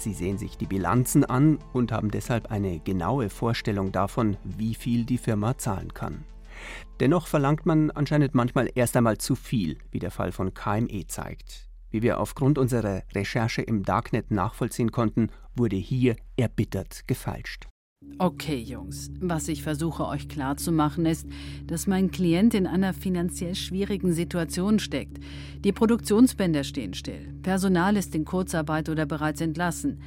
Sie 0.02 0.14
sehen 0.14 0.40
sich 0.40 0.58
die 0.58 0.66
Bilanzen 0.66 1.26
an 1.26 1.60
und 1.74 1.92
haben 1.92 2.10
deshalb 2.10 2.50
eine 2.50 2.80
genaue 2.80 3.30
Vorstellung 3.30 3.92
davon, 3.92 4.36
wie 4.44 4.74
viel 4.74 5.06
die 5.06 5.20
Firma 5.20 5.60
zahlen 5.60 5.94
kann. 5.94 6.24
Dennoch 7.00 7.28
verlangt 7.28 7.68
man 7.68 7.92
anscheinend 7.92 8.34
manchmal 8.34 8.70
erst 8.74 8.98
einmal 8.98 9.20
zu 9.20 9.36
viel, 9.36 9.78
wie 9.92 10.00
der 10.00 10.10
Fall 10.10 10.32
von 10.32 10.56
KME 10.56 11.06
zeigt. 11.06 11.70
Wie 11.92 12.02
wir 12.02 12.20
aufgrund 12.20 12.58
unserer 12.58 13.04
Recherche 13.14 13.62
im 13.62 13.84
Darknet 13.84 14.32
nachvollziehen 14.32 14.92
konnten, 14.92 15.30
wurde 15.56 15.76
hier 15.76 16.16
erbittert 16.36 17.08
gefalscht. 17.08 17.68
Okay, 18.22 18.60
Jungs, 18.60 19.10
was 19.20 19.48
ich 19.48 19.64
versuche 19.64 20.08
euch 20.08 20.28
klarzumachen 20.28 21.08
ist, 21.08 21.26
dass 21.66 21.88
mein 21.88 22.12
Klient 22.12 22.54
in 22.54 22.68
einer 22.68 22.94
finanziell 22.94 23.56
schwierigen 23.56 24.14
Situation 24.14 24.78
steckt. 24.78 25.18
Die 25.64 25.72
Produktionsbänder 25.72 26.64
stehen 26.64 26.94
still, 26.94 27.34
Personal 27.42 27.98
ist 27.98 28.14
in 28.14 28.24
Kurzarbeit 28.24 28.90
oder 28.90 29.08
bereits 29.08 29.42
entlassen. 29.42 30.00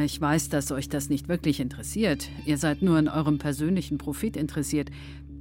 Ich 0.00 0.20
weiß, 0.20 0.50
dass 0.50 0.70
euch 0.70 0.88
das 0.88 1.08
nicht 1.08 1.28
wirklich 1.28 1.58
interessiert. 1.58 2.28
Ihr 2.46 2.58
seid 2.58 2.80
nur 2.80 2.96
an 2.96 3.08
eurem 3.08 3.38
persönlichen 3.38 3.98
Profit 3.98 4.36
interessiert. 4.36 4.90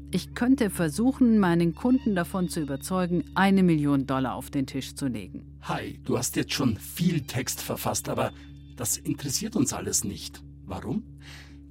Ich 0.10 0.34
könnte 0.34 0.72
versuchen, 0.72 1.38
meinen 1.38 1.76
Kunden 1.76 2.16
davon 2.16 2.50
zu 2.50 2.62
überzeugen, 2.62 3.26
eine 3.36 3.62
Million 3.62 4.08
Dollar 4.08 4.34
auf 4.34 4.50
den 4.50 4.66
Tisch 4.66 4.96
zu 4.96 5.06
legen. 5.06 5.46
Hi, 5.62 6.00
du 6.04 6.18
hast 6.18 6.36
jetzt 6.36 6.54
schon 6.54 6.78
viel 6.78 7.22
Text 7.22 7.62
verfasst, 7.62 8.10
aber 8.10 8.34
das 8.76 8.98
interessiert 8.98 9.56
uns 9.56 9.72
alles 9.72 10.04
nicht. 10.04 10.42
Warum? 10.66 11.04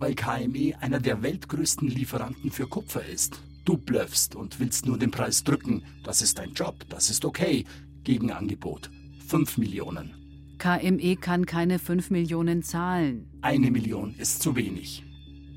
Weil 0.01 0.15
KME 0.15 0.75
einer 0.81 0.99
der 0.99 1.23
weltgrößten 1.23 1.87
Lieferanten 1.89 2.51
für 2.51 2.67
Kupfer 2.67 3.07
ist. 3.07 3.41
Du 3.65 3.77
blöffst 3.77 4.35
und 4.35 4.59
willst 4.59 4.87
nur 4.87 4.99
den 4.99 5.13
Preis 5.13 5.45
drücken. 5.45 5.85
Das 6.03 6.23
ist 6.23 6.39
dein 6.39 6.55
Job, 6.55 6.75
das 6.89 7.11
ist 7.11 7.25
okay. 7.25 7.65
Gegenangebot. 8.03 8.91
5 9.29 9.59
Millionen. 9.59 10.15
KME 10.59 11.17
kann 11.17 11.47
keine 11.47 11.79
5 11.79 12.11
Millionen 12.11 12.63
zahlen. 12.63 13.31
Eine 13.43 13.71
Million 13.71 14.15
ist 14.19 14.43
zu 14.43 14.57
wenig. 14.57 15.05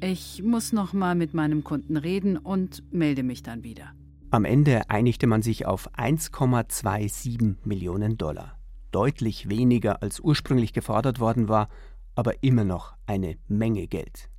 Ich 0.02 0.44
muss 0.44 0.74
noch 0.74 0.94
mal 0.94 1.16
mit 1.16 1.34
meinem 1.34 1.64
Kunden 1.64 1.98
reden 1.98 2.38
und 2.38 2.84
melde 2.94 3.24
mich 3.24 3.42
dann 3.42 3.64
wieder. 3.64 3.94
Am 4.32 4.46
Ende 4.46 4.90
einigte 4.90 5.28
man 5.28 5.42
sich 5.42 5.66
auf 5.66 5.90
1,27 5.94 7.56
Millionen 7.64 8.18
Dollar. 8.18 8.58
Deutlich 8.92 9.50
weniger 9.50 10.04
als 10.04 10.20
ursprünglich 10.20 10.74
gefordert 10.74 11.20
worden 11.20 11.48
war, 11.48 11.70
aber 12.16 12.44
immer 12.44 12.64
noch 12.64 12.94
eine 13.06 13.38
Menge 13.48 13.88
Geld. 13.88 14.30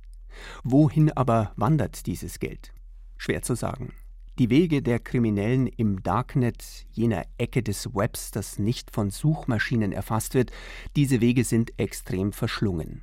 Wohin 0.63 1.11
aber 1.11 1.51
wandert 1.55 2.05
dieses 2.05 2.39
Geld? 2.39 2.73
Schwer 3.17 3.41
zu 3.41 3.55
sagen. 3.55 3.93
Die 4.37 4.49
Wege 4.49 4.81
der 4.81 4.99
Kriminellen 4.99 5.65
im 5.65 6.03
Darknet, 6.03 6.85
jener 6.91 7.23
Ecke 7.37 7.63
des 7.63 7.95
Webs, 7.95 8.31
das 8.31 8.59
nicht 8.59 8.91
von 8.91 9.09
Suchmaschinen 9.09 9.93
erfasst 9.93 10.33
wird, 10.33 10.51
diese 10.97 11.21
Wege 11.21 11.45
sind 11.45 11.71
extrem 11.79 12.33
verschlungen. 12.33 13.01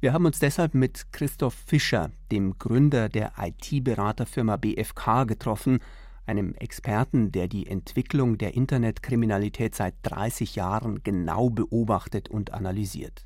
Wir 0.00 0.12
haben 0.12 0.26
uns 0.26 0.40
deshalb 0.40 0.74
mit 0.74 1.12
Christoph 1.12 1.54
Fischer, 1.54 2.10
dem 2.32 2.58
Gründer 2.58 3.08
der 3.08 3.34
IT-Beraterfirma 3.38 4.56
BFK, 4.56 5.22
getroffen, 5.24 5.78
einem 6.26 6.54
Experten, 6.54 7.30
der 7.30 7.46
die 7.46 7.68
Entwicklung 7.68 8.36
der 8.36 8.54
Internetkriminalität 8.54 9.76
seit 9.76 9.94
30 10.02 10.56
Jahren 10.56 11.04
genau 11.04 11.50
beobachtet 11.50 12.28
und 12.28 12.52
analysiert. 12.52 13.24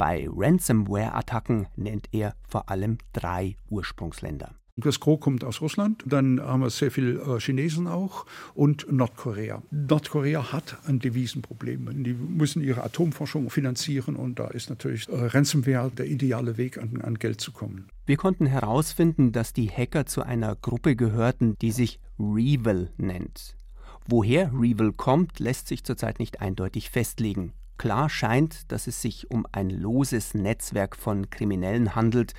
Bei 0.00 0.26
Ransomware-Attacken 0.34 1.66
nennt 1.76 2.08
er 2.12 2.34
vor 2.48 2.70
allem 2.70 2.96
drei 3.12 3.56
Ursprungsländer. 3.68 4.54
Das 4.76 4.98
Gros 4.98 5.20
kommt 5.20 5.44
aus 5.44 5.60
Russland, 5.60 6.02
dann 6.06 6.40
haben 6.40 6.62
wir 6.62 6.70
sehr 6.70 6.90
viele 6.90 7.20
äh, 7.20 7.38
Chinesen 7.38 7.86
auch 7.86 8.24
und 8.54 8.90
Nordkorea. 8.90 9.62
Nordkorea 9.70 10.52
hat 10.54 10.78
ein 10.86 11.00
Devisenproblem. 11.00 12.02
Die 12.02 12.14
müssen 12.14 12.62
ihre 12.62 12.82
Atomforschung 12.82 13.50
finanzieren 13.50 14.16
und 14.16 14.38
da 14.38 14.46
ist 14.46 14.70
natürlich 14.70 15.06
äh, 15.10 15.16
Ransomware 15.16 15.90
der 15.90 16.06
ideale 16.06 16.56
Weg, 16.56 16.78
an, 16.78 17.02
an 17.02 17.18
Geld 17.18 17.42
zu 17.42 17.52
kommen. 17.52 17.90
Wir 18.06 18.16
konnten 18.16 18.46
herausfinden, 18.46 19.32
dass 19.32 19.52
die 19.52 19.68
Hacker 19.68 20.06
zu 20.06 20.22
einer 20.22 20.56
Gruppe 20.56 20.96
gehörten, 20.96 21.58
die 21.60 21.72
sich 21.72 22.00
Revil 22.18 22.88
nennt. 22.96 23.54
Woher 24.08 24.50
Revil 24.54 24.94
kommt, 24.94 25.40
lässt 25.40 25.68
sich 25.68 25.84
zurzeit 25.84 26.20
nicht 26.20 26.40
eindeutig 26.40 26.88
festlegen. 26.88 27.52
Klar 27.80 28.10
scheint, 28.10 28.70
dass 28.70 28.86
es 28.86 29.00
sich 29.00 29.30
um 29.30 29.46
ein 29.52 29.70
loses 29.70 30.34
Netzwerk 30.34 30.94
von 30.94 31.30
Kriminellen 31.30 31.94
handelt, 31.94 32.34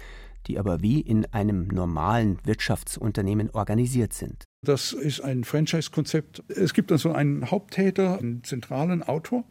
die 0.46 0.60
aber 0.60 0.84
wie 0.84 1.02
in 1.02 1.26
einem 1.34 1.68
normalen 1.68 2.38
Wirtschaftsunternehmen 2.46 3.50
organisiert 3.50 4.14
sind. 4.14 4.44
Das 4.64 4.94
ist 4.94 5.22
ein 5.22 5.44
Franchise-Konzept. 5.44 6.44
Es 6.48 6.76
gibt 6.76 6.92
also 6.92 7.12
einen 7.12 7.50
Haupttäter, 7.50 8.20
einen 8.20 8.44
zentralen 8.44 9.02
Autor, 9.02 9.44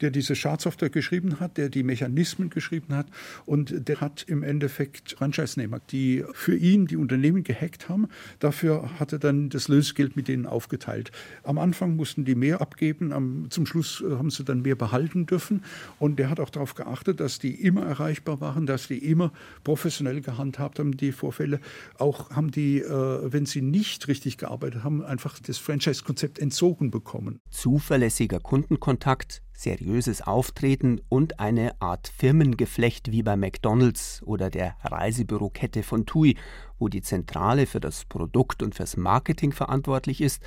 der 0.00 0.10
diese 0.10 0.34
Schadsoftware 0.34 0.90
geschrieben 0.90 1.38
hat, 1.38 1.56
der 1.56 1.68
die 1.68 1.84
Mechanismen 1.84 2.50
geschrieben 2.50 2.92
hat 2.96 3.06
und 3.46 3.88
der 3.88 4.00
hat 4.00 4.24
im 4.26 4.42
Endeffekt 4.42 5.12
Franchise-Nehmer, 5.12 5.78
die 5.92 6.24
für 6.32 6.56
ihn 6.56 6.88
die 6.88 6.96
Unternehmen 6.96 7.44
gehackt 7.44 7.88
haben. 7.88 8.08
Dafür 8.40 8.98
hat 8.98 9.12
er 9.12 9.20
dann 9.20 9.50
das 9.50 9.68
Lösegeld 9.68 10.16
mit 10.16 10.26
denen 10.26 10.46
aufgeteilt. 10.46 11.12
Am 11.44 11.58
Anfang 11.58 11.94
mussten 11.94 12.24
die 12.24 12.34
mehr 12.34 12.60
abgeben, 12.60 13.12
am, 13.12 13.46
zum 13.50 13.66
Schluss 13.66 14.02
äh, 14.04 14.16
haben 14.16 14.30
sie 14.30 14.42
dann 14.42 14.62
mehr 14.62 14.74
behalten 14.74 15.26
dürfen 15.26 15.62
und 16.00 16.18
der 16.18 16.28
hat 16.28 16.40
auch 16.40 16.50
darauf 16.50 16.74
geachtet, 16.74 17.20
dass 17.20 17.38
die 17.38 17.54
immer 17.54 17.86
erreichbar 17.86 18.40
waren, 18.40 18.66
dass 18.66 18.88
die 18.88 18.98
immer 18.98 19.32
professionell 19.62 20.22
gehandhabt 20.22 20.80
haben, 20.80 20.96
die 20.96 21.12
Vorfälle. 21.12 21.60
Auch 21.98 22.30
haben 22.30 22.50
die, 22.50 22.80
äh, 22.80 23.32
wenn 23.32 23.46
sie 23.46 23.62
nicht 23.62 24.08
richtig 24.08 24.38
gearbeitet 24.38 24.55
gearbeitet 24.56 24.84
haben, 24.84 25.04
einfach 25.04 25.38
das 25.38 25.58
Franchise-Konzept 25.58 26.38
entzogen 26.38 26.90
bekommen. 26.90 27.40
Zuverlässiger 27.50 28.40
Kundenkontakt, 28.40 29.42
seriöses 29.52 30.22
Auftreten 30.22 31.00
und 31.08 31.40
eine 31.40 31.80
Art 31.80 32.08
Firmengeflecht 32.16 33.12
wie 33.12 33.22
bei 33.22 33.36
McDonald's 33.36 34.22
oder 34.24 34.50
der 34.50 34.76
Reisebürokette 34.82 35.82
von 35.82 36.06
TUI, 36.06 36.36
wo 36.78 36.88
die 36.88 37.02
Zentrale 37.02 37.66
für 37.66 37.80
das 37.80 38.04
Produkt 38.06 38.62
und 38.62 38.74
fürs 38.74 38.96
Marketing 38.96 39.52
verantwortlich 39.52 40.20
ist 40.20 40.42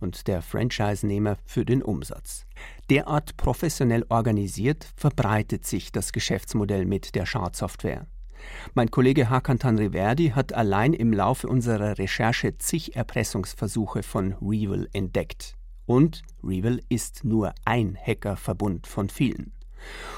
und 0.00 0.26
der 0.26 0.42
Franchise-Nehmer 0.42 1.36
für 1.44 1.64
den 1.64 1.82
Umsatz. 1.82 2.46
Derart 2.90 3.36
professionell 3.36 4.04
organisiert 4.08 4.86
verbreitet 4.96 5.64
sich 5.64 5.92
das 5.92 6.12
Geschäftsmodell 6.12 6.84
mit 6.84 7.14
der 7.14 7.26
Schadsoftware. 7.26 8.06
Mein 8.74 8.90
Kollege 8.90 9.30
Hakan 9.30 9.58
Tanriverdi 9.58 10.30
hat 10.30 10.52
allein 10.52 10.92
im 10.92 11.12
Laufe 11.12 11.48
unserer 11.48 11.98
Recherche 11.98 12.56
zig 12.58 12.96
Erpressungsversuche 12.96 14.02
von 14.02 14.34
Revil 14.40 14.88
entdeckt. 14.92 15.56
Und 15.86 16.22
Revil 16.42 16.82
ist 16.88 17.24
nur 17.24 17.54
ein 17.64 17.98
Hackerverbund 18.00 18.86
von 18.86 19.08
vielen. 19.08 19.52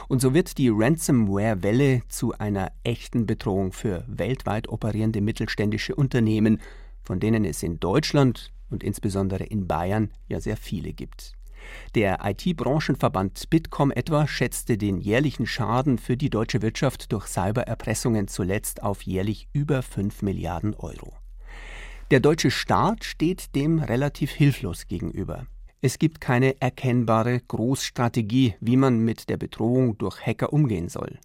Und 0.08 0.20
so 0.20 0.34
wird 0.34 0.58
die 0.58 0.68
Ransomware-Welle 0.68 2.02
zu 2.08 2.32
einer 2.38 2.70
echten 2.82 3.26
Bedrohung 3.26 3.72
für 3.72 4.04
weltweit 4.06 4.68
operierende 4.68 5.20
mittelständische 5.20 5.94
Unternehmen, 5.94 6.60
von 7.02 7.20
denen 7.20 7.44
es 7.44 7.62
in 7.62 7.80
Deutschland 7.80 8.52
und 8.70 8.82
insbesondere 8.82 9.44
in 9.44 9.66
Bayern 9.66 10.10
ja 10.28 10.40
sehr 10.40 10.56
viele 10.56 10.92
gibt. 10.92 11.34
Der 11.94 12.18
IT-Branchenverband 12.22 13.50
Bitkom 13.50 13.90
etwa 13.90 14.26
schätzte 14.26 14.76
den 14.76 14.98
jährlichen 14.98 15.46
Schaden 15.46 15.98
für 15.98 16.16
die 16.16 16.30
deutsche 16.30 16.62
Wirtschaft 16.62 17.12
durch 17.12 17.26
Cybererpressungen 17.26 18.28
zuletzt 18.28 18.82
auf 18.82 19.02
jährlich 19.02 19.48
über 19.52 19.82
5 19.82 20.22
Milliarden 20.22 20.74
Euro. 20.74 21.12
Der 22.10 22.20
deutsche 22.20 22.50
Staat 22.50 23.04
steht 23.04 23.54
dem 23.54 23.78
relativ 23.78 24.30
hilflos 24.30 24.86
gegenüber. 24.86 25.46
Es 25.80 25.98
gibt 25.98 26.20
keine 26.20 26.60
erkennbare 26.60 27.40
Großstrategie, 27.40 28.54
wie 28.60 28.76
man 28.76 29.00
mit 29.00 29.28
der 29.28 29.36
Bedrohung 29.36 29.98
durch 29.98 30.24
Hacker 30.24 30.52
umgehen 30.52 30.88
soll. 30.88 31.18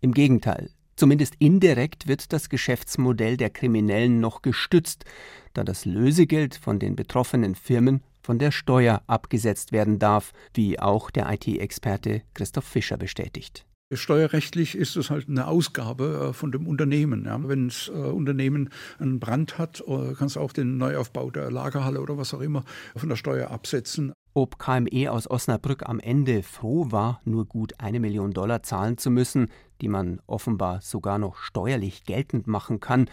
Im 0.00 0.12
Gegenteil, 0.12 0.70
zumindest 0.94 1.34
indirekt 1.38 2.06
wird 2.06 2.32
das 2.32 2.48
Geschäftsmodell 2.48 3.36
der 3.36 3.50
Kriminellen 3.50 4.20
noch 4.20 4.42
gestützt, 4.42 5.04
da 5.52 5.64
das 5.64 5.84
Lösegeld 5.84 6.54
von 6.54 6.78
den 6.78 6.96
betroffenen 6.96 7.54
Firmen 7.54 8.02
von 8.26 8.40
der 8.40 8.50
Steuer 8.50 9.02
abgesetzt 9.06 9.70
werden 9.70 10.00
darf, 10.00 10.32
wie 10.52 10.80
auch 10.80 11.12
der 11.12 11.32
IT-Experte 11.32 12.22
Christoph 12.34 12.64
Fischer 12.64 12.96
bestätigt. 12.96 13.64
Steuerrechtlich 13.92 14.74
ist 14.74 14.96
es 14.96 15.10
halt 15.10 15.28
eine 15.28 15.46
Ausgabe 15.46 16.30
äh, 16.30 16.32
von 16.32 16.50
dem 16.50 16.66
Unternehmen. 16.66 17.26
Ja. 17.26 17.38
Wenn 17.46 17.68
das 17.68 17.88
äh, 17.88 17.92
Unternehmen 17.92 18.70
einen 18.98 19.20
Brand 19.20 19.58
hat, 19.58 19.80
äh, 19.86 20.14
kannst 20.18 20.34
du 20.34 20.40
auch 20.40 20.52
den 20.52 20.76
Neuaufbau 20.76 21.30
der 21.30 21.52
Lagerhalle 21.52 22.00
oder 22.00 22.18
was 22.18 22.34
auch 22.34 22.40
immer 22.40 22.64
von 22.96 23.08
der 23.08 23.14
Steuer 23.14 23.52
absetzen. 23.52 24.12
Ob 24.34 24.58
KME 24.58 25.12
aus 25.12 25.30
Osnabrück 25.30 25.88
am 25.88 26.00
Ende 26.00 26.42
froh 26.42 26.90
war, 26.90 27.20
nur 27.24 27.44
gut 27.46 27.74
eine 27.78 28.00
Million 28.00 28.32
Dollar 28.32 28.64
zahlen 28.64 28.98
zu 28.98 29.08
müssen, 29.08 29.52
die 29.80 29.88
man 29.88 30.20
offenbar 30.26 30.80
sogar 30.80 31.18
noch 31.18 31.36
steuerlich 31.36 32.04
geltend 32.04 32.48
machen 32.48 32.80
kann, 32.80 33.08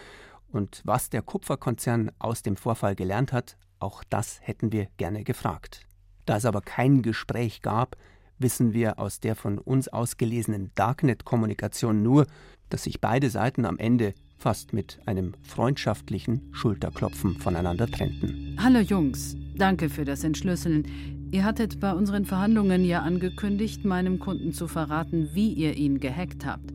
und 0.53 0.81
was 0.85 1.09
der 1.09 1.23
Kupferkonzern 1.23 2.11
aus 2.19 2.43
dem 2.43 2.55
Vorfall 2.55 2.95
gelernt 2.95 3.33
hat, 3.33 3.57
auch 3.83 4.03
das 4.09 4.39
hätten 4.41 4.71
wir 4.71 4.87
gerne 4.97 5.23
gefragt. 5.23 5.85
Da 6.25 6.37
es 6.37 6.45
aber 6.45 6.61
kein 6.61 7.01
Gespräch 7.01 7.61
gab, 7.61 7.97
wissen 8.39 8.73
wir 8.73 8.97
aus 8.97 9.19
der 9.19 9.35
von 9.35 9.59
uns 9.59 9.87
ausgelesenen 9.87 10.71
Darknet-Kommunikation 10.75 12.01
nur, 12.01 12.25
dass 12.69 12.83
sich 12.83 13.01
beide 13.01 13.29
Seiten 13.29 13.65
am 13.65 13.77
Ende 13.77 14.13
fast 14.37 14.73
mit 14.73 14.99
einem 15.05 15.33
freundschaftlichen 15.43 16.49
Schulterklopfen 16.51 17.37
voneinander 17.37 17.87
trennten. 17.87 18.57
Hallo 18.59 18.79
Jungs, 18.79 19.35
danke 19.55 19.89
für 19.89 20.05
das 20.05 20.23
Entschlüsseln. 20.23 21.29
Ihr 21.31 21.45
hattet 21.45 21.79
bei 21.79 21.93
unseren 21.93 22.25
Verhandlungen 22.25 22.85
ja 22.85 23.01
angekündigt, 23.01 23.85
meinem 23.85 24.19
Kunden 24.19 24.53
zu 24.53 24.67
verraten, 24.67 25.29
wie 25.33 25.51
ihr 25.51 25.75
ihn 25.75 25.99
gehackt 25.99 26.45
habt. 26.45 26.71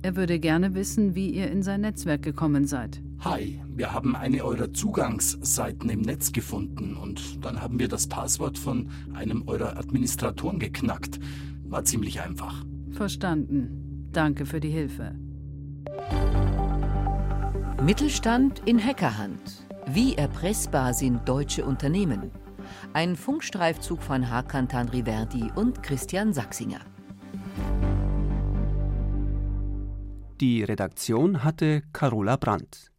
Er 0.00 0.14
würde 0.14 0.38
gerne 0.38 0.74
wissen, 0.74 1.16
wie 1.16 1.30
ihr 1.30 1.50
in 1.50 1.62
sein 1.62 1.80
Netzwerk 1.80 2.22
gekommen 2.22 2.66
seid. 2.66 3.02
Hi, 3.20 3.60
wir 3.74 3.92
haben 3.92 4.14
eine 4.14 4.44
eurer 4.44 4.72
Zugangsseiten 4.72 5.90
im 5.90 6.02
Netz 6.02 6.32
gefunden 6.32 6.96
und 6.96 7.44
dann 7.44 7.60
haben 7.60 7.80
wir 7.80 7.88
das 7.88 8.06
Passwort 8.06 8.56
von 8.56 8.90
einem 9.12 9.42
eurer 9.48 9.76
Administratoren 9.76 10.60
geknackt. 10.60 11.18
War 11.64 11.84
ziemlich 11.84 12.20
einfach. 12.20 12.64
Verstanden. 12.92 14.08
Danke 14.12 14.46
für 14.46 14.60
die 14.60 14.70
Hilfe. 14.70 15.16
Mittelstand 17.84 18.62
in 18.66 18.82
Hackerhand. 18.82 19.66
Wie 19.86 20.14
erpressbar 20.14 20.94
sind 20.94 21.28
deutsche 21.28 21.64
Unternehmen? 21.64 22.30
Ein 22.92 23.16
Funkstreifzug 23.16 24.02
von 24.02 24.30
Hakan 24.30 24.68
Tanriverdi 24.68 25.50
und 25.56 25.82
Christian 25.82 26.32
Sachsinger. 26.32 26.80
Die 30.40 30.62
Redaktion 30.62 31.42
hatte 31.42 31.82
Carola 31.92 32.36
Brandt. 32.36 32.92